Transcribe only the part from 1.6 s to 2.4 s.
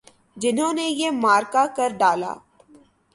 کر ڈالا۔